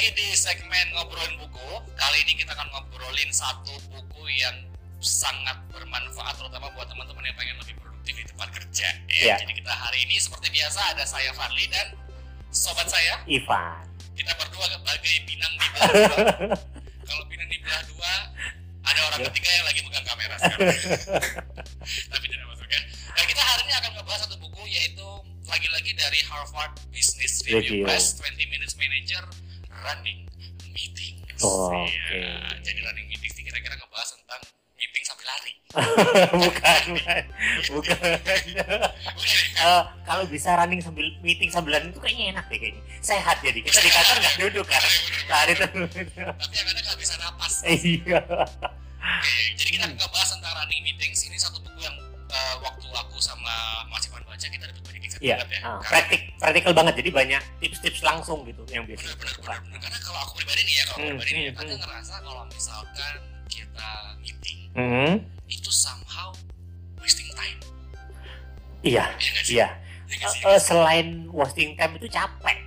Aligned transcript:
lagi 0.00 0.16
di 0.16 0.32
segmen 0.32 0.96
ngobrolin 0.96 1.36
buku. 1.36 1.68
Kali 1.92 2.24
ini 2.24 2.32
kita 2.32 2.56
akan 2.56 2.72
ngobrolin 2.72 3.28
satu 3.36 3.76
buku 3.92 4.32
yang 4.32 4.56
sangat 4.96 5.60
bermanfaat 5.68 6.40
terutama 6.40 6.72
buat 6.72 6.88
teman-teman 6.88 7.20
yang 7.20 7.36
pengen 7.36 7.60
lebih 7.60 7.76
produktif 7.76 8.16
di 8.16 8.24
tempat 8.24 8.48
kerja. 8.48 8.88
Ya. 9.12 9.36
Iya. 9.36 9.36
Jadi 9.44 9.60
kita 9.60 9.68
hari 9.68 10.08
ini 10.08 10.16
seperti 10.16 10.48
biasa 10.56 10.96
ada 10.96 11.04
saya 11.04 11.28
Fadli 11.36 11.68
dan 11.68 11.92
sobat 12.48 12.88
saya. 12.88 13.20
Ivan. 13.28 13.84
Kita 14.16 14.32
berdua 14.40 14.72
sebagai 14.72 15.14
binang 15.28 15.52
di 15.60 15.66
belah 15.68 15.88
dua. 15.92 16.16
Kalau 17.12 17.24
binang 17.28 17.48
di 17.52 17.58
belah 17.60 17.82
dua 17.84 18.12
ada 18.80 19.00
orang 19.04 19.20
ketiga 19.28 19.50
yang 19.52 19.66
lagi 19.68 19.80
pegang 19.84 20.06
kamera 20.08 20.34
sekarang. 20.40 20.80
Tapi 22.16 22.24
tidak 22.24 22.46
masuk 22.48 22.68
ya. 22.72 22.80
Nah 23.20 23.24
kita 23.28 23.42
hari 23.44 23.62
ini 23.68 23.74
akan 23.84 23.90
ngebahas 24.00 24.20
satu 24.24 24.40
buku 24.40 24.64
yaitu 24.64 25.08
lagi-lagi 25.44 25.92
dari 25.92 26.24
Harvard 26.24 26.72
Business 26.88 27.44
Review 27.44 27.84
Review. 27.84 27.84
Press 27.84 28.16
20 28.16 28.48
Minutes 28.48 28.48
Manager 28.48 28.49
Running 29.80 30.20
Meeting. 30.70 31.14
Oh, 31.40 31.72
Ya, 32.12 32.36
Jadi 32.60 32.78
running 32.84 33.08
meeting 33.08 33.32
ini 33.32 33.48
kira-kira 33.48 33.72
ngebahas 33.72 34.12
tentang 34.12 34.40
meeting 34.76 35.04
sambil 35.08 35.24
lari. 35.24 35.52
bukan, 36.44 36.82
bukan, 36.92 37.22
bukan. 37.72 37.96
Eh, 39.60 39.82
kalau 40.04 40.24
bisa 40.28 40.52
running 40.60 40.84
sambil 40.84 41.08
meeting 41.24 41.48
sambilan 41.48 41.88
itu 41.88 41.96
kayaknya 41.96 42.36
enak 42.36 42.44
deh 42.52 42.58
kayaknya. 42.60 42.82
Sehat 43.00 43.40
jadi. 43.40 43.56
Kita 43.64 43.80
di 43.80 43.88
kantor 43.88 44.16
nggak 44.20 44.36
duduk 44.36 44.66
kan. 44.68 44.82
Lari 45.32 45.52
terus. 45.56 45.90
Tapi 46.12 46.54
yang 46.60 46.68
ada 46.68 46.80
kehabisan 46.84 47.18
napas. 47.24 47.54
Iya. 47.64 48.20
Oke, 49.00 49.36
jadi 49.56 49.70
kita 49.80 49.84
akan 49.88 49.96
ngebahas 49.96 50.28
tentang 50.36 50.52
running 50.60 50.80
meetings. 50.84 51.20
Ini 51.24 51.36
satu 51.40 51.56
buku 51.64 51.80
yang 51.80 51.96
eh, 52.30 52.54
waktu 52.60 52.86
aku 52.88 53.16
sama 53.18 53.52
Mas 53.86 54.06
Ivan 54.06 54.22
baca 54.22 54.46
kita 54.46 54.64
dapat 54.64 54.82
banyak 54.82 55.02
insight 55.02 55.20
Iya. 55.20 55.36
banget 55.36 55.50
ya. 55.50 55.60
Ah, 55.60 55.68
Karena 55.76 55.88
praktik, 55.90 56.20
praktikal 56.38 56.72
banget. 56.72 56.94
Jadi 56.96 57.10
banyak 57.10 57.42
tips-tips 57.60 58.00
langsung 58.00 58.38
gitu 58.44 58.62
yang 58.68 58.86
biasa 58.86 59.02
benar 59.10 59.16
benar 59.18 59.58
benar. 59.60 59.78
Karena 59.80 59.98
kalau 60.00 60.20
aku 60.22 60.32
pribadi 60.38 60.62
nih 60.64 60.74
ya, 60.74 60.84
kalau 60.86 60.98
Hmm, 60.98 61.08
pribadi 61.12 61.30
nih, 61.30 61.42
hmm, 61.44 61.56
kadang 61.58 61.74
hmm. 61.74 61.82
ngerasa 61.84 62.14
kalau 62.20 62.42
misalkan 62.46 63.14
kita 63.46 63.88
meeting 64.18 64.58
Hmm, 64.70 65.12
itu 65.44 65.70
somehow 65.70 66.30
wasting 66.96 67.26
time. 67.34 67.58
Iya, 68.80 69.04
Iya 69.46 69.68
eh, 70.46 70.60
selain 70.60 71.28
wasting 71.30 71.74
time 71.74 71.94
itu 71.96 72.08
capek. 72.08 72.58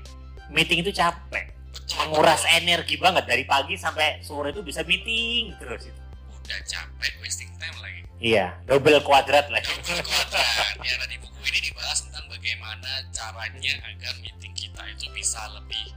Meeting 0.47 0.79
itu 0.79 0.91
capek. 0.91 1.51
Menguras 1.93 2.43
energi 2.49 2.95
banget 2.97 3.25
dari 3.25 3.43
pagi 3.43 3.75
sampai 3.75 4.21
sore 4.21 4.49
itu 4.49 4.61
bisa 4.61 4.81
meeting 4.83 5.53
terus 5.57 5.89
itu. 5.89 5.99
Udah 6.43 6.59
capek 6.63 7.13
wasting 7.19 7.51
time 7.55 7.77
lagi. 7.79 8.01
Iya, 8.19 8.45
double 8.65 8.99
kuadrat 9.01 9.47
lah. 9.47 9.59
Double 9.59 10.03
kuadrat. 10.03 10.75
Ya, 10.79 10.93
nah 10.95 11.07
di 11.07 11.17
buku 11.19 11.39
ini 11.47 11.71
dibahas 11.71 12.03
tentang 12.03 12.25
bagaimana 12.27 12.91
caranya 13.11 13.73
agar 13.87 14.13
meeting 14.19 14.51
kita 14.51 14.81
itu 14.91 15.07
bisa 15.11 15.39
lebih 15.51 15.91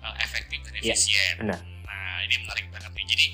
uh, 0.00 0.14
efektif 0.20 0.58
dan 0.62 0.74
Iya, 0.76 0.94
efisien. 0.94 1.34
benar. 1.38 1.58
Nah, 1.86 2.16
ini 2.26 2.34
menarik 2.42 2.66
banget 2.70 2.90
nih. 2.92 3.06
Jadi 3.06 3.26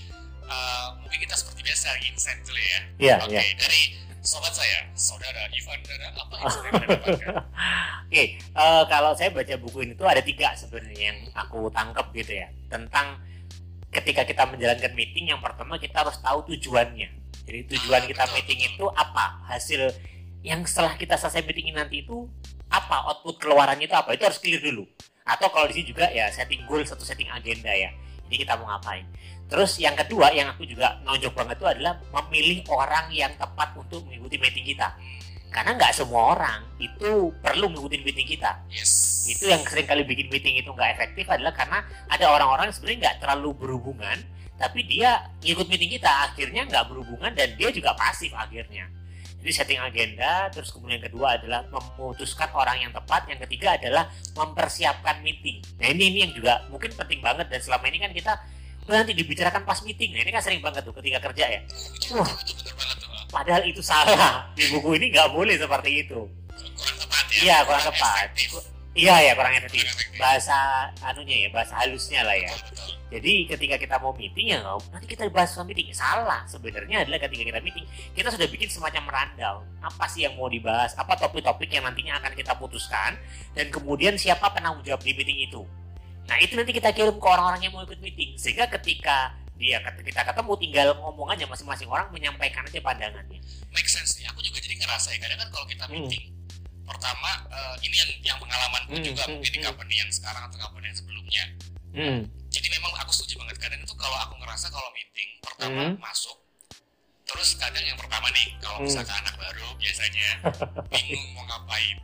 uh, 0.45 0.87
mungkin 1.01 1.19
kita 1.21 1.35
seperti 1.37 1.61
biasa 1.65 1.89
insight 2.05 2.41
dulu 2.45 2.61
ya. 2.61 2.81
Iya, 2.99 3.17
Oke, 3.25 3.33
iya. 3.33 3.43
dari 3.57 3.83
sobat 4.21 4.53
saya, 4.53 4.85
saudara 4.93 5.49
Ivan 5.49 5.81
Dara, 5.81 6.09
apa 6.13 6.35
yang 6.37 6.45
dapatkan? 6.85 7.35
Oke, 8.09 8.23
eh, 8.37 8.83
kalau 8.89 9.13
saya 9.17 9.33
baca 9.33 9.55
buku 9.57 9.79
ini 9.89 9.93
tuh 9.97 10.05
ada 10.05 10.21
tiga 10.21 10.53
sebenarnya 10.53 11.13
yang 11.13 11.19
aku 11.33 11.69
tangkap 11.73 12.13
gitu 12.13 12.37
ya 12.37 12.49
tentang 12.69 13.17
ketika 13.89 14.25
kita 14.29 14.45
menjalankan 14.45 14.93
meeting 14.93 15.33
yang 15.33 15.41
pertama 15.41 15.81
kita 15.81 16.05
harus 16.05 16.21
tahu 16.21 16.45
tujuannya. 16.55 17.09
Jadi 17.49 17.61
tujuan 17.77 18.05
kita 18.05 18.29
meeting 18.37 18.61
itu 18.69 18.85
apa? 18.93 19.41
Hasil 19.49 19.89
yang 20.45 20.63
setelah 20.69 20.95
kita 21.01 21.17
selesai 21.17 21.45
meeting 21.49 21.73
nanti 21.73 22.05
itu 22.05 22.29
apa? 22.69 23.09
Output 23.09 23.41
keluarannya 23.41 23.89
itu 23.89 23.97
apa? 23.97 24.13
Itu 24.13 24.29
harus 24.29 24.37
clear 24.37 24.61
dulu. 24.61 24.85
Atau 25.25 25.49
kalau 25.53 25.69
di 25.69 25.81
sini 25.81 25.93
juga 25.93 26.09
ya 26.13 26.29
setting 26.29 26.65
goal 26.69 26.85
satu 26.85 27.05
setting 27.05 27.29
agenda 27.33 27.73
ya. 27.73 27.93
Ini 28.29 28.45
kita 28.45 28.61
mau 28.61 28.69
ngapain? 28.69 29.09
Terus 29.49 29.81
yang 29.81 29.97
kedua 29.97 30.29
yang 30.37 30.53
aku 30.53 30.69
juga 30.69 31.01
nonjok 31.09 31.33
banget 31.33 31.57
itu 31.57 31.67
adalah 31.67 31.97
memilih 32.13 32.61
orang 32.69 33.09
yang 33.09 33.33
tepat 33.41 33.73
untuk 33.81 34.05
mengikuti 34.05 34.37
meeting 34.37 34.77
kita. 34.77 34.93
Karena 35.49 35.75
nggak 35.81 35.93
semua 35.97 36.37
orang 36.37 36.61
itu 36.77 37.33
perlu 37.41 37.73
mengikuti 37.73 38.05
meeting 38.05 38.29
kita. 38.39 38.53
Yes. 38.69 39.25
Itu 39.29 39.49
yang 39.49 39.65
sering 39.65 39.89
kali 39.89 40.05
bikin 40.05 40.29
meeting 40.29 40.61
itu 40.61 40.69
nggak 40.69 41.01
efektif 41.01 41.25
adalah 41.29 41.53
karena 41.57 41.85
ada 42.09 42.27
orang-orang 42.29 42.69
sebenarnya 42.73 42.99
nggak 43.09 43.17
terlalu 43.25 43.51
berhubungan, 43.57 44.19
tapi 44.61 44.85
dia 44.85 45.25
ikut 45.41 45.67
meeting 45.69 45.97
kita 45.97 46.11
akhirnya 46.29 46.69
nggak 46.69 46.85
berhubungan 46.91 47.33
dan 47.33 47.55
dia 47.57 47.73
juga 47.73 47.97
pasif 47.97 48.33
akhirnya. 48.37 48.89
Jadi 49.39 49.53
setting 49.55 49.81
agenda, 49.81 50.51
terus 50.51 50.75
kemudian 50.75 50.99
yang 50.99 51.07
kedua 51.15 51.39
adalah 51.39 51.63
memutuskan 51.71 52.51
orang 52.59 52.83
yang 52.83 52.91
tepat, 52.91 53.23
yang 53.31 53.39
ketiga 53.47 53.79
adalah 53.79 54.11
mempersiapkan 54.35 55.23
meeting. 55.23 55.63
Nah 55.79 55.87
ini 55.95 56.11
ini 56.11 56.19
yang 56.27 56.33
juga 56.35 56.67
mungkin 56.69 56.91
penting 56.91 57.23
banget 57.23 57.47
dan 57.47 57.61
selama 57.63 57.87
ini 57.87 58.03
kan 58.03 58.11
kita 58.11 58.35
"Oh, 58.89 58.97
nanti 58.97 59.15
dibicarakan 59.15 59.63
pas 59.63 59.79
meeting. 59.85 60.17
Nah 60.17 60.27
ini 60.27 60.33
kan 60.35 60.43
sering 60.43 60.59
banget 60.59 60.83
tuh 60.83 60.97
ketika 60.97 61.23
kerja 61.31 61.45
ya. 61.45 61.61
Betul, 61.69 62.27
Padahal 63.29 63.63
itu 63.69 63.85
salah. 63.85 64.49
Di 64.57 64.69
buku 64.73 64.97
ini 64.97 65.13
nggak 65.13 65.31
boleh 65.33 65.55
seperti 65.61 66.09
itu. 66.09 66.21
Ya. 67.45 67.63
Iya, 67.63 67.69
kurang 67.69 67.85
tepat. 67.93 68.29
Iya 68.99 69.31
ya 69.31 69.33
kurang 69.39 69.55
efektif. 69.55 69.87
Bahasa 70.19 70.91
anunya 71.07 71.47
ya, 71.47 71.49
bahasa 71.55 71.79
halusnya 71.79 72.27
lah 72.27 72.35
ya. 72.35 72.51
Jadi 73.15 73.47
ketika 73.47 73.79
kita 73.79 73.97
mau 74.03 74.11
meeting 74.19 74.53
ya 74.53 74.59
nanti 74.91 75.07
kita 75.07 75.31
bahas 75.31 75.55
soal 75.55 75.71
meeting. 75.71 75.95
Salah 75.95 76.43
sebenarnya 76.51 77.07
adalah 77.07 77.23
ketika 77.23 77.47
kita 77.47 77.61
meeting 77.63 77.87
kita 78.19 78.35
sudah 78.35 78.51
bikin 78.51 78.67
semacam 78.67 79.07
rundown. 79.07 79.63
Apa 79.87 80.11
sih 80.11 80.27
yang 80.27 80.35
mau 80.35 80.51
dibahas? 80.51 80.99
Apa 80.99 81.15
topik-topik 81.15 81.71
yang 81.71 81.87
nantinya 81.87 82.19
akan 82.19 82.35
kita 82.35 82.59
putuskan 82.59 83.15
dan 83.55 83.71
kemudian 83.71 84.19
siapa 84.19 84.51
penanggung 84.51 84.83
jawab 84.83 84.99
di 85.07 85.15
meeting 85.15 85.47
itu. 85.47 85.63
Nah 86.27 86.37
itu 86.43 86.59
nanti 86.59 86.75
kita 86.75 86.91
kirim 86.91 87.23
ke 87.23 87.27
orang-orang 87.31 87.63
yang 87.63 87.73
mau 87.79 87.87
ikut 87.87 88.03
meeting 88.03 88.35
sehingga 88.35 88.67
ketika 88.67 89.31
dia 89.59 89.77
kita 89.83 90.23
ketemu 90.23 90.53
tinggal 90.57 90.89
ngomong 90.97 91.29
aja 91.29 91.45
masing-masing 91.45 91.91
orang 91.91 92.07
menyampaikan 92.09 92.63
aja 92.63 92.79
pandangannya. 92.79 93.43
make 93.69 93.87
sense 93.87 94.17
nih. 94.17 94.31
Aku 94.31 94.39
juga 94.41 94.59
jadi 94.59 94.79
ngerasa 94.79 95.11
ya. 95.11 95.19
Kadang 95.19 95.39
kan 95.39 95.49
kalau 95.51 95.67
kita 95.67 95.85
Hmm. 95.85 95.95
meeting, 95.99 96.31
pertama 96.83 97.31
eh, 97.49 97.75
ini 97.83 97.97
yang 97.97 98.11
yang 98.25 98.39
pengalamanku 98.39 98.95
Hmm, 98.95 99.05
juga 99.05 99.23
hmm, 99.27 99.35
mungkin 99.37 99.51
di 99.51 99.59
hmm. 99.59 99.67
company 99.67 99.95
yang 99.97 100.09
sekarang 100.09 100.43
atau 100.47 100.59
company 100.59 100.87
yang 100.87 100.97
sebelumnya. 100.97 101.45
Hmm. 101.91 102.19
Jadi 102.49 102.67
memang 102.71 102.93
aku 102.97 103.11
setuju 103.13 103.35
banget. 103.37 103.57
Kadang 103.59 103.81
itu 103.81 103.95
kalau 103.95 104.17
aku 104.17 104.35
ngerasa 104.39 104.67
kalau 104.69 104.89
meeting 104.91 105.31
pertama 105.43 105.83
Hmm. 105.85 105.95
masuk, 105.99 106.39
terus 107.25 107.51
kadang 107.55 107.83
yang 107.83 107.99
pertama 107.99 108.31
nih 108.31 108.55
kalau 108.59 108.79
Hmm. 108.79 108.87
misalkan 108.87 109.17
anak 109.19 109.35
baru 109.37 109.69
biasanya 109.75 110.29
bingung 110.93 111.27
mau 111.35 111.45
ngapain. 111.45 111.99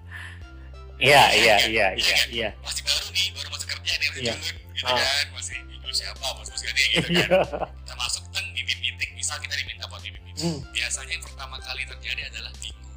Iya 0.95 1.23
iya 1.33 1.57
Iya, 1.57 1.57
iya 1.59 1.59
iya, 1.67 1.87
iya 1.97 2.15
kan? 2.15 2.29
iya. 2.31 2.49
Masih 2.61 2.83
baru 2.83 3.07
nih, 3.11 3.27
baru 3.33 3.49
masuk 3.51 3.69
kerja 3.69 3.93
nih, 3.95 4.07
masih 4.09 4.23
Iya. 4.23 4.33
dulu, 4.33 4.49
gitu 4.71 4.87
Ah. 4.87 4.97
kan, 4.97 5.27
masih 5.33 5.59
siapa, 5.95 6.27
bos 6.35 6.47
bos 6.47 6.61
gede 6.61 6.85
gitu 6.93 7.09
Iya. 7.11 7.27
kan. 7.27 7.71
Kita 7.81 7.95
masuk 7.95 8.23
teng 8.31 8.47
mimpin 8.51 8.79
meeting, 8.79 9.11
misal 9.15 9.39
kita 9.39 9.55
diminta 9.55 9.87
buat 9.87 10.03
mimpin 10.03 10.23
meeting. 10.23 10.45
Hmm. 10.45 10.61
Biasanya 10.71 11.13
yang 11.13 11.25
pertama 11.25 11.57
kali 11.59 11.83
terjadi 11.87 12.23
adalah 12.29 12.53
bingung. 12.59 12.95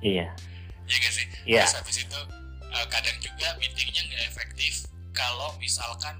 Iya. 0.00 0.26
Iya 0.84 0.96
gak 0.98 1.12
sih? 1.14 1.26
Iya. 1.46 1.62
Terus 1.62 1.74
habis 1.78 1.96
itu 2.02 2.20
eh, 2.66 2.86
kadang 2.86 3.16
juga 3.18 3.48
meetingnya 3.56 4.02
nggak 4.04 4.22
efektif 4.26 4.72
kalau 5.10 5.54
misalkan 5.56 6.14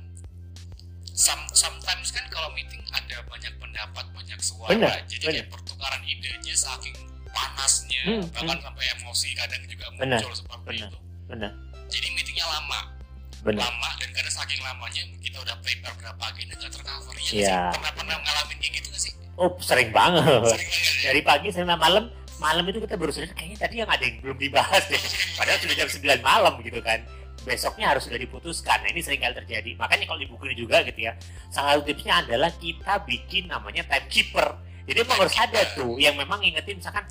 some, 1.11 1.43
sometimes 1.53 2.11
kan 2.11 2.25
kalau 2.29 2.51
meeting 2.53 2.81
ada 2.91 3.23
banyak 3.27 3.53
pendapat, 3.57 4.05
banyak 4.11 4.39
suara, 4.41 4.73
Benar, 4.73 5.05
jadi 5.07 5.21
benar. 5.21 5.35
kayak 5.37 5.49
pertukaran 5.49 6.03
idenya 6.03 6.55
saking 6.55 6.97
panasnya, 7.31 8.03
Hmm, 8.03 8.25
bahkan 8.33 8.59
sampai 8.59 8.85
emosi 8.99 9.29
kadang 9.35 9.63
juga 9.65 9.87
Benar, 9.95 10.19
muncul 10.19 10.33
seperti 10.35 10.67
benar. 10.67 10.89
itu. 10.91 10.99
Benar. 11.29 11.53
Jadi 11.87 12.07
meetingnya 12.11 12.47
lama, 12.49 12.79
Benar. 13.41 13.65
lama 13.65 13.89
dan 13.97 14.11
karena 14.11 14.31
saking 14.31 14.61
lamanya 14.61 15.03
kita 15.19 15.37
udah 15.41 15.57
prepare 15.61 15.95
berapa 15.97 16.23
agenda 16.23 16.55
nggak 16.55 16.71
tercover 16.71 17.15
ya 17.15 17.23
Iya. 17.23 17.31
sih? 17.33 17.73
Pernah 17.81 17.93
pernah 17.95 18.17
ngalamin 18.21 18.57
kayak 18.59 18.73
gitu 18.77 18.89
nggak 18.89 19.03
sih? 19.03 19.13
Oh 19.35 19.51
sering 19.59 19.89
banget. 19.91 20.25
Sering 20.45 20.69
banget 20.69 20.93
ya? 20.93 21.03
Dari 21.09 21.21
pagi 21.23 21.47
sampai 21.49 21.75
malam, 21.75 22.05
malam 22.37 22.65
itu 22.69 22.79
kita 22.79 22.95
baru 22.95 23.11
sadar 23.11 23.33
kayaknya 23.33 23.59
tadi 23.59 23.75
yang 23.81 23.89
ada 23.89 24.05
yang 24.05 24.17
belum 24.21 24.37
dibahas 24.37 24.83
deh. 24.87 25.01
Padahal 25.35 25.59
sudah 25.59 25.77
jam 25.77 25.89
9 25.89 26.21
malam 26.21 26.53
gitu 26.61 26.81
kan. 26.81 27.01
Besoknya 27.41 27.87
harus 27.89 28.05
sudah 28.05 28.21
diputuskan. 28.21 28.85
Nah 28.85 28.93
ini 28.93 29.01
sering 29.01 29.17
kali 29.19 29.33
terjadi. 29.33 29.73
Makanya 29.75 30.05
kalau 30.05 30.21
di 30.21 30.29
buku 30.29 30.45
ini 30.45 30.57
juga 30.61 30.85
gitu 30.85 31.01
ya. 31.01 31.17
Salah 31.49 31.81
satu 31.81 31.89
tipsnya 31.89 32.21
adalah 32.21 32.53
kita 32.53 33.01
bikin 33.09 33.49
namanya 33.49 33.81
timekeeper. 33.89 34.61
Jadi 34.85 34.99
emang 35.01 35.17
harus 35.17 35.37
ada 35.41 35.61
tuh 35.73 35.97
yang 35.97 36.13
memang 36.15 36.45
ingetin 36.45 36.77
misalkan 36.77 37.09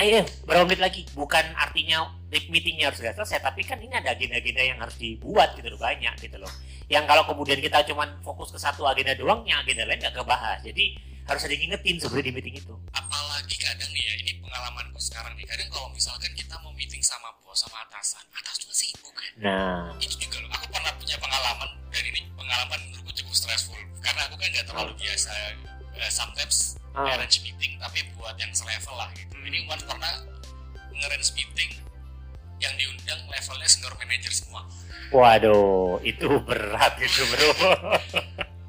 eh 0.00 0.22
eh, 0.22 0.24
berapa 0.48 0.64
menit 0.64 0.80
lagi 0.80 1.04
bukan 1.12 1.44
artinya 1.52 2.08
meetingnya 2.30 2.94
harus 2.94 3.02
sudah 3.02 3.14
selesai 3.18 3.42
tapi 3.42 3.66
kan 3.66 3.82
ini 3.82 3.90
ada 3.90 4.14
agenda-agenda 4.14 4.62
yang 4.62 4.78
harus 4.78 4.94
dibuat 4.94 5.58
gitu 5.58 5.66
loh 5.66 5.80
banyak 5.82 6.14
gitu 6.22 6.38
loh. 6.38 6.50
Yang 6.86 7.04
kalau 7.10 7.26
kemudian 7.26 7.58
kita 7.58 7.82
cuman 7.90 8.22
fokus 8.22 8.54
ke 8.54 8.58
satu 8.58 8.86
agenda 8.86 9.18
doang 9.18 9.42
yang 9.42 9.58
agenda 9.66 9.82
lain 9.82 9.98
nggak 9.98 10.14
kebahas. 10.14 10.62
Jadi 10.62 10.94
harus 11.26 11.42
ada 11.42 11.54
ingetin 11.54 11.96
sebenarnya 11.98 12.26
di 12.30 12.32
meeting 12.34 12.56
itu. 12.62 12.74
Apalagi 12.94 13.54
kadang 13.58 13.90
nih 13.90 14.02
ya 14.06 14.14
ini 14.22 14.32
pengalamanku 14.38 14.98
sekarang 15.02 15.34
nih. 15.34 15.46
Kadang 15.46 15.68
kalau 15.74 15.90
misalkan 15.90 16.30
kita 16.38 16.54
mau 16.62 16.70
meeting 16.74 17.02
sama 17.02 17.34
bos 17.42 17.58
sama 17.58 17.82
atasan 17.90 18.22
atas 18.30 18.62
tuh 18.62 18.70
sibuk. 18.70 19.10
Kan 19.10 19.30
nah. 19.42 19.90
Itu 19.98 20.14
juga 20.14 20.38
loh. 20.46 20.50
Aku 20.54 20.66
pernah 20.70 20.94
punya 20.98 21.18
pengalaman 21.18 21.70
dan 21.90 22.02
ini 22.06 22.20
pengalaman 22.38 22.78
menurutku 22.90 23.10
cukup 23.10 23.34
stressful. 23.34 23.78
Karena 23.98 24.30
aku 24.30 24.38
kan 24.38 24.48
nggak 24.54 24.66
terlalu 24.70 24.92
biasa 25.02 25.30
eh, 25.98 26.10
sometimes 26.14 26.78
ah, 26.94 27.10
arrange 27.10 27.42
meeting 27.42 27.74
tapi 27.82 28.06
buat 28.14 28.38
yang 28.38 28.54
selevel 28.54 28.94
lah 28.94 29.10
gitu. 29.18 29.34
Ini 29.34 29.66
Wan 29.66 29.82
pernah 29.82 30.14
nge-arrange 30.94 31.30
meeting 31.34 31.89
yang 32.60 32.74
diundang 32.74 33.20
levelnya 33.26 33.66
senior 33.66 33.92
manager 33.96 34.30
semua 34.30 34.62
Waduh, 35.10 35.98
itu 36.02 36.22
berat 36.40 36.94
itu 36.96 37.22
bro. 37.26 37.50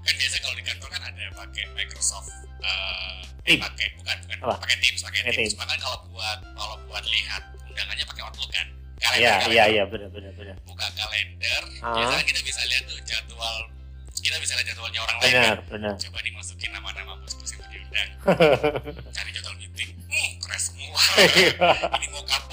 kan 0.01 0.13
biasa 0.17 0.35
kalau 0.39 0.55
di 0.55 0.63
kantor 0.63 0.89
kan 0.89 1.01
ada 1.03 1.23
pakai 1.37 1.63
Microsoft 1.71 2.33
eh 2.59 3.21
Team. 3.43 3.59
pakai 3.59 3.87
bukan 3.93 4.15
bukan 4.21 4.37
Apa? 4.41 4.57
pakai 4.57 4.77
Teams 4.79 4.99
pakai 4.99 5.21
Teams 5.23 5.37
Teams. 5.37 5.53
bahkan 5.53 5.77
kalau 5.77 6.01
buat 6.09 6.39
kalau 6.51 6.75
buat 6.85 7.03
lihat 7.05 7.41
undangannya 7.63 8.05
pakai 8.05 8.23
Outlook 8.23 8.49
kan 8.49 8.67
Iya, 9.11 9.49
iya, 9.49 9.65
iya, 9.67 9.83
benar, 9.83 10.07
benar, 10.07 10.29
benar. 10.31 10.55
buka 10.61 10.85
kalender 10.93 11.61
Ah. 11.79 11.89
biasanya 11.91 12.21
kita 12.23 12.41
bisa 12.41 12.61
lihat 12.63 12.83
tuh 12.85 12.97
jadwal 13.01 13.57
kita 14.15 14.37
bisa 14.37 14.53
lihat 14.53 14.67
jadwalnya 14.67 15.01
orang 15.01 15.17
lain 15.19 15.31
Benar, 15.31 15.57
kan. 15.57 15.69
benar. 15.69 15.93
coba 15.99 16.19
dimasukin 16.21 16.69
nama-nama 16.69 17.11
bos-bos 17.17 17.49
yang 17.51 17.65
diundang 17.67 18.09
cari 19.15 19.29
jadwal 19.31 19.53
meeting 19.55 19.89
hmm 20.05 20.29
keren 20.39 20.57
semua 20.59 21.01
ini 21.97 22.07
mau 22.09 22.21
kapan 22.23 22.50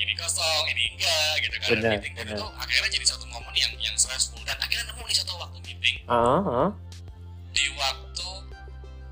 ini 0.00 0.12
kosong 0.14 0.64
ini 0.66 0.84
enggak 0.90 1.32
gitu 1.38 1.56
kan 1.56 1.68
Benar, 1.70 1.90
meeting 1.94 2.14
dan 2.14 2.26
itu 2.30 2.44
akhirnya 2.54 2.90
jadi 2.90 3.06
satu 3.06 3.24
momen 3.26 3.52
yang 3.54 3.72
yang 3.78 3.94
stressful 3.94 4.40
dan 4.42 4.56
akhirnya 4.56 4.84
nemu 4.86 5.02
nih 5.02 5.16
satu 5.16 5.32
waktu 5.36 5.58
meeting 5.62 5.96
Ah, 6.04 6.40
ah. 6.40 6.68
di 7.50 7.66
waktu 7.72 8.28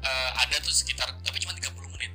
eh, 0.00 0.30
ada 0.38 0.56
tuh 0.58 0.70
sekitar 0.70 1.08
tapi 1.20 1.36
cuma 1.38 1.52
30 1.52 1.68
menit 1.90 2.12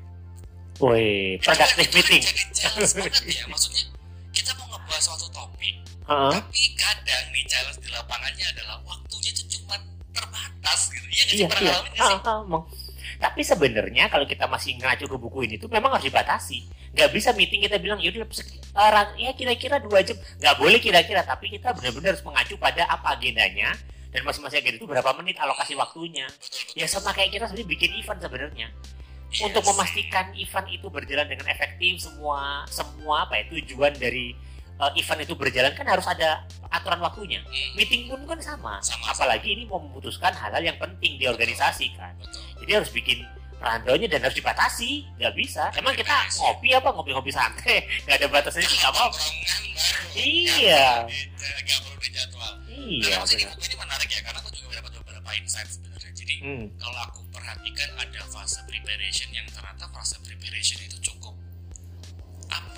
Woi, 0.78 1.38
kan- 1.40 1.56
productive 1.56 1.86
kan 1.86 1.96
meeting. 1.96 2.22
jadi 2.22 2.44
challenge 2.52 2.92
banget 2.94 3.24
ya 3.31 3.44
maksudnya 3.46 3.84
kita 4.31 4.52
mau 4.56 4.68
ngebahas 4.68 5.04
suatu 5.04 5.28
topik 5.30 5.75
Ah, 6.04 6.28
ah. 6.28 6.31
tapi 6.36 6.62
kadang 6.74 7.25
nih 7.30 7.44
challenge 7.46 7.80
di 7.80 7.90
lapangannya 7.90 8.46
adalah 8.50 8.75
waktunya 8.84 9.30
itu 9.30 9.44
cuma 9.54 9.78
terbatas 10.12 10.80
gitu 10.90 11.08
iya 11.08 11.22
nggak 11.22 11.30
sih 11.30 11.38
Iya, 11.38 11.48
pernah 11.48 11.62
iya. 11.62 11.72
ngalamin 11.72 11.92
nggak 11.92 12.04
sih 12.04 12.18
ah, 12.25 12.40
emang. 12.42 12.64
Tapi 13.24 13.40
sebenarnya 13.40 14.12
kalau 14.12 14.28
kita 14.28 14.52
masih 14.52 14.75
ngacu 14.84 15.08
ke 15.08 15.16
buku 15.16 15.48
ini 15.48 15.56
tuh 15.56 15.72
memang 15.72 15.96
harus 15.96 16.12
dibatasi. 16.12 16.68
Nggak 16.92 17.10
bisa 17.16 17.31
meeting 17.31 17.64
kita 17.64 17.80
bilang 17.80 18.04
yaudah 18.04 18.28
ra- 18.75 19.16
ya 19.16 19.31
kira-kira 19.31 19.80
dua 19.80 20.04
jam. 20.04 20.20
Nggak 20.44 20.56
boleh 20.60 20.80
kira-kira, 20.84 21.24
tapi 21.24 21.48
kita 21.48 21.72
benar-benar 21.72 22.20
harus 22.20 22.25
mengacu 22.28 22.60
pada 22.60 22.84
apa 22.84 23.16
agendanya 23.16 23.72
dan 24.12 24.28
masing-masing 24.28 24.60
agenda 24.60 24.78
itu 24.84 24.88
berapa 24.92 25.08
menit 25.24 25.40
alokasi 25.40 25.72
waktunya. 25.72 26.28
Ya 26.75 26.84
sama 26.84 27.16
kayak 27.16 27.31
kita 27.31 27.48
sebenarnya 27.48 27.70
bikin 27.72 27.92
event 27.96 28.20
sebenarnya. 28.20 28.68
Untuk 29.40 29.64
memastikan 29.72 30.30
event 30.36 30.68
itu 30.68 30.88
berjalan 30.92 31.25
dengan 31.25 31.48
efektif 31.48 32.04
semua 32.04 32.68
semua 32.68 33.24
apa 33.24 33.40
ya 33.40 33.48
tujuan 33.56 33.96
dari 33.96 34.36
eh, 34.90 35.00
event 35.00 35.22
itu 35.22 35.34
berjalan 35.34 35.72
kan 35.72 35.86
harus 35.86 36.04
ada 36.04 36.44
aturan 36.68 37.00
waktunya. 37.00 37.40
Hmm, 37.44 37.78
Meeting 37.78 38.10
pun 38.10 38.20
kan 38.26 38.40
sama. 38.42 38.82
Sama, 38.84 39.14
Apalagi 39.14 39.54
ini 39.54 39.64
mau 39.64 39.80
memutuskan 39.80 40.34
hal-hal 40.34 40.64
yang 40.64 40.78
penting 40.78 41.16
di 41.16 41.26
organisasi 41.26 41.94
kan. 41.96 42.12
betul 42.20 42.42
Jadi 42.66 42.72
harus 42.74 42.90
bikin 42.90 43.20
rundownnya 43.60 44.08
dan 44.12 44.20
harus 44.28 44.36
dibatasi. 44.36 45.08
Nggak 45.16 45.34
bisa. 45.38 45.64
Emang 45.78 45.96
kita 45.96 46.12
ngopi 46.36 46.74
apa 46.74 46.90
ngopi-ngopi 46.92 47.32
santai? 47.32 47.86
Nggak 48.04 48.18
ada 48.20 48.28
batasnya 48.28 48.66
sih 48.66 48.78
nggak 48.78 48.92
apa-apa. 48.92 49.20
Iya. 50.14 50.88
nggak 51.08 51.80
perlu 51.84 51.98
dijadwal 52.00 52.54
Iya. 52.70 53.16
Nah, 53.16 53.26
buku 53.26 53.64
ini 53.64 53.76
menarik 53.80 54.10
ya 54.12 54.20
karena 54.22 54.40
aku 54.44 54.50
juga 54.52 54.68
mendapat 54.76 54.92
beberapa 55.00 55.30
insight 55.34 55.70
sebenarnya 55.70 56.12
jadi 56.12 56.36
Hmm. 56.44 56.66
kalau 56.76 57.00
aku 57.08 57.20
perhatikan 57.32 57.90
ada 57.96 58.22
fase 58.28 58.60
preparation 58.68 59.30
yang 59.32 59.48
ternyata 59.48 59.88
fase 59.90 60.20
preparation 60.20 60.80
itu 60.84 60.98
cukup 61.00 61.32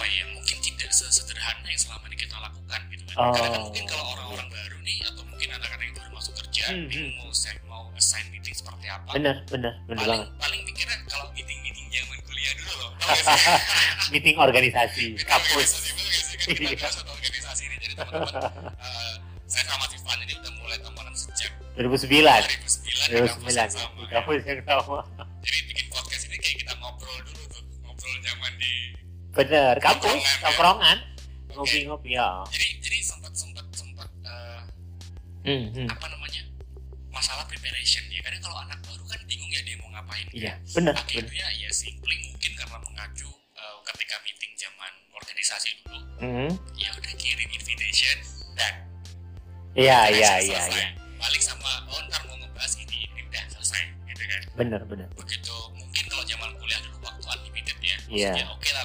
apa 0.06 0.13
ya 0.13 0.25
mungkin 0.30 0.57
tidak 0.62 0.92
sesederhana 0.92 1.66
yang 1.66 1.81
selama 1.81 2.06
ini 2.06 2.18
kita 2.19 2.38
lakukan 2.38 2.80
gitu 2.94 3.04
kan 3.10 3.18
Oh. 3.18 3.34
karena 3.34 3.50
kan 3.50 3.62
mungkin 3.63 3.84
kalau 3.90 4.06
orang-orang 4.13 4.48
baru 4.52 4.78
nih 4.80 4.98
atau 5.02 5.24
mungkin 5.25 5.50
anak-anak 5.50 5.81
yang 5.81 5.96
baru 5.98 6.10
masuk 6.13 6.34
kerja 6.38 6.63
Hmm, 6.68 6.86
bingung 6.86 7.13
mau 7.18 7.34
set 7.34 7.57
mau 7.66 7.90
assign 7.94 8.25
meeting 8.30 8.54
seperti 8.54 8.86
apa 8.86 9.10
Benar, 9.12 9.36
benar, 9.48 9.74
benar 9.84 9.98
paling 9.98 10.22
banget. 10.22 10.30
paling 10.38 10.62
mikirnya 10.62 10.98
kalau 11.07 11.25
meeting 11.34 11.57
meeting 11.60 11.88
zaman 11.90 12.18
kuliah 12.22 12.54
dulu 12.54 12.74
loh 12.78 12.92
Meeting 14.13 14.36
organisasi 14.38 15.06
Meeting 15.10 15.25
kampus. 15.25 15.69
organisasi? 15.74 16.38
Kan 16.38 16.54
Iya. 16.54 16.88
organisasi 17.07 17.62
ini 17.66 17.75
jadi 17.81 17.94
teman-teman 17.98 18.44
eh, 18.86 19.13
saya 19.48 19.63
sama 19.66 19.86
Tiffany 19.88 20.22
ini 20.24 20.34
udah 20.38 20.54
mulai 20.56 20.78
temenan 20.78 21.16
sejak 21.16 21.50
2009. 21.74 21.81
2009 21.81 22.46
di 22.46 22.54
kampus 22.54 22.74
2009 23.10 23.50
yang 23.50 23.57
ya. 23.57 23.66
sama 23.66 23.90
Di 23.90 24.06
ya. 24.06 24.10
kampus 24.13 24.42
yang 24.44 24.62
sama. 24.62 24.98
Bener, 29.35 29.75
kampus, 29.77 30.23
Tongkrongan, 30.39 30.97
ya. 30.97 31.53
Ngopi-ngopi 31.53 32.09
ya. 32.11 32.43
jadi 32.47 32.67
jadi 32.79 32.99
sempat 33.01 33.31
sempat 33.31 33.65
sempat 33.71 34.09
eh, 34.23 34.61
Hmm, 35.45 35.69
hmm. 35.71 35.87
apa 35.87 36.05
namanya 36.09 36.41
masalah 37.09 37.45
preparation 37.45 38.01
ya 38.09 38.19
karena 38.19 38.39
kalau 38.39 38.57
anak 38.59 38.75
baru 38.81 39.03
kan 39.05 39.19
bingung 39.23 39.47
ya 39.47 39.61
dia 39.61 39.75
mau 39.77 39.87
ngapain 39.89 40.25
Iya, 40.31 40.53
benar, 40.73 40.95
benar. 40.95 40.95
akhirnya 40.99 41.47
ya 41.53 41.69
simply 41.69 42.15
mungkin 42.25 42.51
karena 42.53 42.77
mengacu 42.81 43.29
eh, 43.53 43.77
ketika 43.85 44.15
meeting 44.21 44.51
zaman 44.55 44.91
organisasi 45.13 45.69
dulu 45.79 45.99
Hmm. 46.17 46.49
ya 46.73 46.89
udah 46.91 47.13
kirim 47.15 47.49
invitation 47.49 48.17
dan 48.53 48.73
Iya, 49.75 49.99
iya, 50.09 50.31
iya, 50.41 50.59
iya. 50.65 50.87
balik 51.15 51.39
sama 51.39 51.83
oh 51.87 51.99
ntar 52.05 52.19
mau 52.25 52.35
ngebahas 52.35 52.73
ini 52.77 53.05
ini 53.05 53.21
udah 53.21 53.43
selesai 53.49 53.83
gitu 54.07 54.23
kan 54.25 54.41
Benar, 54.55 54.81
benar. 54.83 55.07
begitu 55.13 55.55
mungkin 55.71 56.03
kalau 56.07 56.23
zaman 56.25 56.49
kuliah 56.55 56.79
dulu 56.81 56.97
waktu 57.01 57.23
unlimited 57.29 57.77
ya 57.79 57.95
Iya. 58.07 58.31
maksudnya 58.33 58.47
oke 58.49 58.69
lah 58.71 58.83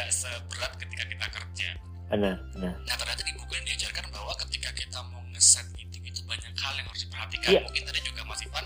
nggak 0.00 0.08
seberat 0.10 0.72
ketika 0.80 1.04
kita 1.04 1.26
kerja 1.28 1.68
Benar, 2.08 2.40
benar. 2.56 2.72
nah 2.82 2.96
ternyata 2.96 3.22
di 3.22 3.32
buku 3.36 3.52
yang 3.52 3.66
diajarkan 3.68 4.08
bahwa 4.08 4.32
ketika 4.40 4.72
kita 4.72 4.98
mau 5.12 5.20
nge-set 5.30 5.62
meeting 5.76 6.02
itu 6.02 6.24
banyak 6.24 6.50
hal 6.56 6.72
yang 6.74 6.86
harus 6.88 7.04
diperhatikan 7.04 7.48
Iya. 7.52 7.60
mungkin 7.62 7.82
tadi 7.84 8.00
juga 8.00 8.20
Mas 8.24 8.40
Ivan 8.40 8.64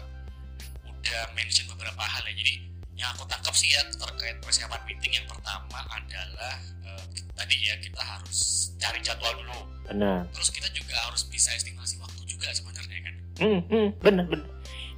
udah 0.87 1.23
mention 1.35 1.67
beberapa 1.69 2.01
hal 2.01 2.23
ya 2.25 2.35
jadi 2.35 2.53
yang 2.95 3.11
aku 3.13 3.27
tangkap 3.27 3.53
sih 3.53 3.75
ya 3.75 3.83
terkait 3.91 4.39
persiapan 4.39 4.79
meeting 4.87 5.13
yang 5.13 5.27
pertama 5.27 5.83
adalah 5.91 6.55
eh, 6.87 7.05
tadi 7.35 7.57
ya 7.61 7.75
kita 7.77 7.99
harus 8.01 8.39
cari 8.79 9.03
jadwal 9.03 9.35
dulu 9.35 9.59
Benar. 9.91 10.31
terus 10.33 10.49
kita 10.49 10.71
juga 10.71 10.95
harus 11.03 11.27
bisa 11.27 11.51
estimasi 11.53 11.99
waktu 11.99 12.23
juga 12.25 12.49
sebenarnya 12.55 12.99
kan 13.03 13.15
Hmm, 13.35 13.61
hmm, 13.67 13.89
benar, 13.99 14.31
benar. 14.31 14.47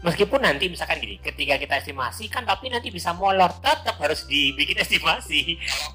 Meskipun 0.05 0.45
nanti 0.45 0.69
misalkan 0.69 1.01
gini, 1.01 1.17
ketika 1.19 1.57
kita 1.57 1.81
estimasi 1.81 2.29
kan 2.29 2.45
tapi 2.45 2.69
nanti 2.69 2.93
bisa 2.93 3.17
molor, 3.17 3.49
tetap 3.65 3.97
harus 3.97 4.29
dibikin 4.29 4.77
estimasi. 4.77 5.57
kalau 5.57 5.89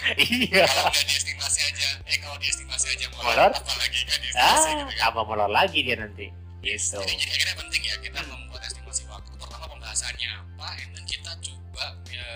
iya. 0.16 0.64
kalau 0.66 0.90
nggak 0.90 1.06
diestimasi 1.06 1.60
aja 1.66 1.88
eh 2.04 2.16
kalau 2.18 2.36
diestimasi 2.38 2.86
aja 2.90 3.06
molor, 3.12 3.26
Molor? 3.26 3.50
apalagi 3.52 3.98
diestimasi 4.00 4.38
Ah, 4.38 4.56
gitu 4.68 4.84
kan 4.84 4.96
tambah 4.98 5.24
molor 5.24 5.50
lagi 5.50 5.78
dia 5.80 5.96
nanti. 5.96 6.26
Gitu. 6.60 6.76
jadi, 6.92 7.14
jadi 7.16 7.30
akhirnya 7.32 7.56
penting 7.56 7.82
ya 7.82 7.94
kita 7.98 8.20
membuat 8.24 8.62
estimasi 8.64 9.02
waktu 9.08 9.32
pertama 9.32 9.64
pembahasannya 9.66 10.28
apa 10.28 10.66
and 10.76 10.90
then 10.92 11.04
kita 11.04 11.30
coba 11.40 11.84
ya, 12.06 12.28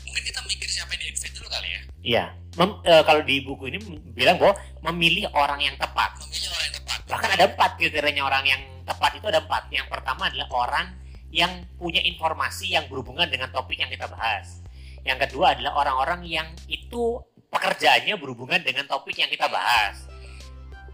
mungkin 0.00 0.22
kita 0.22 0.40
mikir 0.44 0.68
siapa 0.68 0.92
yang 0.92 1.00
di 1.00 1.06
invite 1.08 1.34
dulu 1.34 1.48
kali 1.48 1.68
ya 1.68 1.80
Iya. 2.04 2.24
Mem- 2.54 2.80
eh, 2.84 3.02
kalau 3.02 3.24
di 3.24 3.40
buku 3.40 3.64
ini 3.66 3.78
bilang 4.12 4.36
bahwa 4.36 4.54
memilih 4.84 5.26
orang 5.32 5.58
yang 5.58 5.74
tepat. 5.74 6.20
memilih 6.20 6.52
orang 6.52 6.64
yang 6.68 6.76
tepat 6.78 6.98
Bahkan 7.04 7.30
ada 7.32 7.44
empat 7.48 7.70
kriterianya 7.76 8.22
orang 8.22 8.44
yang 8.44 8.60
tepat 8.84 9.10
itu 9.16 9.26
ada 9.26 9.40
empat. 9.40 9.72
Yang 9.72 9.88
pertama 9.88 10.28
adalah 10.28 10.48
orang 10.52 10.86
yang 11.32 11.50
punya 11.74 11.98
informasi 12.00 12.70
yang 12.70 12.84
berhubungan 12.86 13.26
dengan 13.26 13.48
topik 13.50 13.74
yang 13.74 13.88
kita 13.88 14.04
bahas. 14.06 14.60
Yang 15.04 15.18
kedua 15.28 15.52
adalah 15.52 15.72
orang-orang 15.78 16.24
yang 16.24 16.48
itu 16.66 17.20
pekerjaannya 17.52 18.16
berhubungan 18.16 18.60
dengan 18.64 18.88
topik 18.88 19.14
yang 19.20 19.28
kita 19.28 19.46
bahas. 19.46 20.08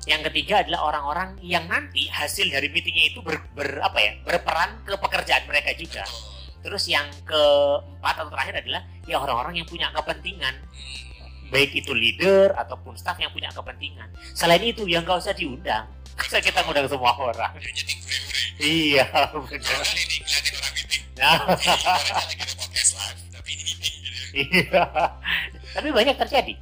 Yang 0.04 0.32
ketiga 0.32 0.64
adalah 0.66 0.90
orang-orang 0.90 1.38
yang 1.44 1.64
nanti 1.70 2.08
hasil 2.10 2.50
dari 2.50 2.68
meetingnya 2.72 3.14
itu 3.14 3.20
ber, 3.22 3.38
ber- 3.54 3.80
apa 3.80 3.98
ya 4.00 4.12
berperan 4.26 4.82
ke 4.82 4.96
pekerjaan 4.98 5.44
mereka 5.46 5.70
juga. 5.76 6.04
Terus 6.60 6.88
yang 6.88 7.08
keempat 7.24 8.14
atau 8.20 8.28
terakhir 8.28 8.60
adalah 8.64 8.82
ya 9.08 9.16
orang-orang 9.20 9.60
yang 9.62 9.68
punya 9.68 9.88
kepentingan 9.92 10.56
baik 11.50 11.74
itu 11.74 11.90
leader 11.92 12.54
ataupun 12.54 12.94
staff 12.96 13.18
yang 13.18 13.32
punya 13.34 13.50
kepentingan. 13.50 14.08
Selain 14.34 14.62
itu 14.62 14.86
yang 14.86 15.02
nggak 15.02 15.18
usah 15.18 15.34
diundang, 15.34 15.84
usah 16.16 16.40
kita 16.40 16.62
ngundang 16.64 16.86
semua 16.86 17.12
orang. 17.16 17.52
jadi 17.58 17.94
Iya, 18.60 19.08
benar. 19.32 19.72
kali 19.80 20.00
ini 20.04 20.16
orang 20.52 20.72
meeting 20.76 21.04
Nah, 21.16 21.36
podcast 22.56 22.92
live 22.96 23.29
iya. 24.34 24.82
Tapi 25.72 25.88
banyak 25.90 26.16
terjadi. 26.16 26.54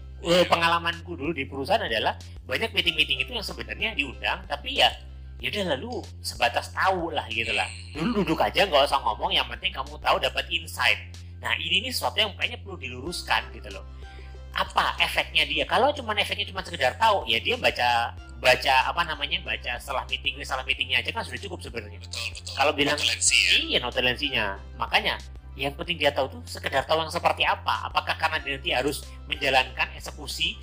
Pengalamanku 0.51 1.15
dulu 1.15 1.31
di 1.31 1.47
perusahaan 1.47 1.79
adalah 1.79 2.19
banyak 2.43 2.75
meeting-meeting 2.75 3.23
itu 3.23 3.31
yang 3.31 3.47
sebenarnya 3.47 3.95
diundang, 3.95 4.43
tapi 4.51 4.75
ya 4.75 4.91
ya 5.39 5.47
udah 5.55 5.79
lalu 5.79 6.03
sebatas 6.19 6.75
tahu 6.75 7.15
lah 7.15 7.23
gitu 7.31 7.55
lah. 7.55 7.71
Dulu 7.95 8.27
duduk 8.27 8.43
aja 8.43 8.67
nggak 8.67 8.83
usah 8.83 8.99
ngomong, 8.99 9.31
yang 9.31 9.47
penting 9.47 9.71
kamu 9.71 9.95
tahu 10.03 10.19
dapat 10.19 10.43
insight. 10.51 10.99
Nah 11.39 11.55
ini 11.55 11.87
nih 11.87 11.95
sesuatu 11.95 12.19
yang 12.19 12.35
kayaknya 12.35 12.59
perlu 12.59 12.75
diluruskan 12.75 13.47
gitu 13.55 13.71
loh. 13.71 13.87
Apa 14.51 14.99
efeknya 14.99 15.47
dia? 15.47 15.63
Kalau 15.63 15.95
cuma 15.95 16.11
efeknya 16.19 16.51
cuma 16.51 16.67
sekedar 16.67 16.99
tahu, 16.99 17.23
ya 17.31 17.39
dia 17.39 17.55
baca 17.55 18.11
baca 18.43 18.75
apa 18.91 19.03
namanya 19.07 19.39
baca 19.43 19.79
setelah 19.79 20.03
meeting 20.11 20.35
setelah 20.43 20.63
meetingnya 20.63 20.99
aja 20.99 21.11
kan 21.15 21.23
sudah 21.23 21.39
cukup 21.39 21.63
sebenarnya. 21.63 21.99
betul 22.03 22.23
betul 22.35 22.55
Kalau 22.59 22.73
bilang- 22.75 22.99
Notulensi 22.99 23.39
ya 23.39 23.51
Iya 23.55 23.79
notulensinya. 23.87 24.47
Makanya 24.75 25.15
yang 25.59 25.75
penting 25.75 25.99
dia 25.99 26.11
tahu 26.11 26.31
tuh 26.31 26.41
sekedar 26.47 26.87
tahu 26.87 27.03
yang 27.03 27.11
seperti 27.11 27.43
apa. 27.43 27.91
Apakah 27.91 28.15
karena 28.15 28.38
dia 28.38 28.55
nanti 28.57 28.71
harus 28.71 29.03
menjalankan 29.27 29.91
eksekusi 29.95 30.55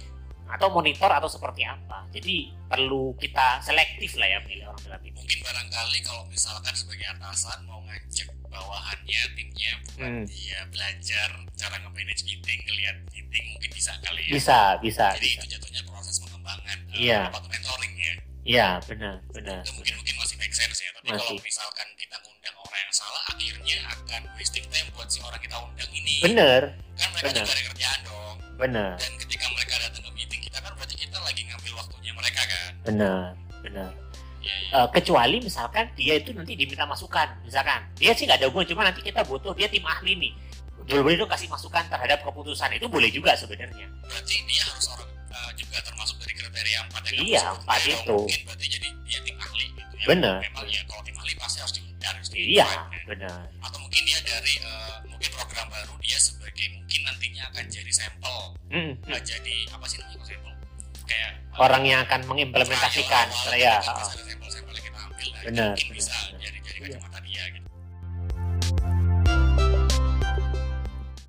atau 0.46 0.70
monitor 0.70 1.10
atau 1.10 1.26
seperti 1.26 1.66
apa. 1.66 2.06
Jadi 2.10 2.54
perlu 2.66 3.18
kita 3.18 3.60
selektif 3.60 4.14
lah 4.16 4.30
ya 4.30 4.40
milih 4.46 4.70
orang 4.70 4.82
dalam 4.86 5.02
itu. 5.02 5.18
mungkin 5.18 5.40
barangkali 5.42 6.00
kalau 6.02 6.24
misalkan 6.30 6.74
sebagai 6.74 7.08
atasan 7.12 7.60
mau 7.66 7.82
ngajak 7.82 8.30
bawahannya 8.46 9.22
timnya 9.34 9.74
buat 9.84 10.06
Hmm. 10.06 10.24
dia 10.28 10.60
belajar 10.70 11.30
cara 11.56 11.76
nge-manage 11.82 12.24
meeting 12.24 12.60
ngelihat 12.62 12.96
meeting 13.10 13.46
mungkin 13.52 13.70
bisa 13.74 13.92
kali 14.00 14.22
ya 14.28 14.34
bisa 14.34 14.60
bisa 14.80 15.06
jadi 15.18 15.24
bisa 15.24 15.42
itu 15.42 15.48
jatuhnya 15.56 15.82
proses 15.88 16.16
pengembangan 16.20 16.78
eh, 16.94 17.00
Iya. 17.00 17.22
tuh 17.32 17.48
mentoring 17.48 17.94
ya 17.96 18.14
iya 18.46 18.68
benar 18.84 19.16
benar 19.34 19.60
itu 19.64 19.72
mungkin 19.76 19.94
mungkin 19.98 20.16
masih 20.20 20.36
make 20.38 20.54
sense 20.54 20.78
ya 20.78 20.90
tapi 20.94 21.10
Masih. 21.10 21.26
kalau 21.26 21.42
misalkan 21.42 21.88
akhirnya 23.46 23.78
akan 23.94 24.22
wasting 24.42 24.66
time 24.74 24.90
buat 24.98 25.06
si 25.06 25.22
orang 25.22 25.38
kita 25.38 25.54
undang 25.62 25.92
ini. 25.94 26.18
Benar 26.26 26.62
kan 26.98 27.08
mereka 27.14 27.28
benar. 27.30 27.44
juga 27.46 27.54
ada 27.54 27.64
kerjaan 27.70 28.00
dong. 28.02 28.36
Benar 28.58 28.92
dan 28.98 29.12
ketika 29.22 29.46
mereka 29.54 29.74
datang 29.78 30.02
ke 30.02 30.12
meeting 30.18 30.42
kita 30.42 30.58
kan 30.58 30.72
berarti 30.74 30.96
kita 30.98 31.18
lagi 31.22 31.42
ngambil 31.46 31.74
waktunya 31.78 32.12
mereka 32.18 32.42
kan. 32.42 32.72
Benar 32.90 33.22
benar 33.62 33.90
ya, 34.42 34.56
ya. 34.74 34.78
Eh, 34.82 34.88
kecuali 34.98 35.38
misalkan 35.38 35.86
dia 35.94 36.14
itu 36.18 36.34
nanti 36.34 36.58
diminta 36.58 36.90
masukan 36.90 37.28
misalkan. 37.46 37.86
Dia 38.02 38.18
sih 38.18 38.26
nggak 38.26 38.42
ada 38.42 38.48
hubungan 38.50 38.66
cuma 38.66 38.82
nanti 38.82 39.02
kita 39.06 39.22
butuh 39.22 39.54
dia 39.54 39.70
tim 39.70 39.86
ahli 39.86 40.14
nih. 40.18 40.34
Boleh 40.86 41.18
dong 41.18 41.30
kasih 41.30 41.50
masukan 41.50 41.86
terhadap 41.86 42.26
keputusan 42.26 42.74
itu 42.74 42.86
boleh 42.90 43.10
juga 43.14 43.38
sebenarnya. 43.38 43.86
Berarti 44.10 44.42
dia 44.50 44.64
harus 44.66 44.86
orang 44.90 45.10
eh, 45.30 45.52
juga 45.54 45.78
termasuk 45.86 46.18
dari 46.18 46.34
kriteria 46.34 46.80
empat 46.90 47.02
yang 47.14 47.22
Iya, 47.22 47.42
empat 47.54 47.80
itu. 47.86 48.18
mungkin 48.18 48.42
berarti 48.50 48.66
jadi 48.74 48.88
dia 49.06 49.20
tim 49.22 49.38
ahli 49.38 49.66
Benar. 50.06 50.38
memang 50.42 50.66
ya 50.70 50.82
kalau 50.86 51.02
tim 51.02 51.16
ahli 51.18 51.34
pasti 51.36 51.58
harus 51.60 51.74
diundang 51.74 52.14
harus 52.16 52.30
iya 52.32 52.66
di-invite, 52.66 52.94
ya. 52.94 53.04
benar 53.10 53.40
atau 53.62 53.78
mungkin 53.82 54.02
dia 54.06 54.20
dari 54.22 54.54
eh, 54.62 54.96
mungkin 55.10 55.30
program 55.34 55.68
baru 55.68 55.94
dia 56.00 56.20
sebagai 56.20 56.66
mungkin 56.74 57.00
nantinya 57.04 57.44
akan 57.52 57.64
jadi 57.68 57.92
sampel 57.92 58.38
Hmm, 58.66 58.92
eh, 58.92 58.94
hmm. 58.98 59.22
jadi 59.22 59.56
apa 59.72 59.86
sih 59.86 59.98
namanya 60.02 60.26
sampel 60.26 60.52
kayak 61.06 61.32
eh, 61.38 61.62
orang 61.62 61.84
yang 61.86 62.00
akan 62.06 62.22
mengimplementasikan 62.26 63.26
trial 63.46 63.78
gitu 63.80 63.90
kan, 63.90 63.98
pasti 64.02 64.18
ada 64.18 64.26
sampel-sampel 64.34 64.74
yang 64.74 64.86
kita 64.86 65.00
ambil 65.00 65.28
nah, 65.30 65.40
itu 65.42 65.46
Benar, 65.46 65.68
mungkin 65.70 65.86
benar. 65.86 65.98
bisa 65.98 66.14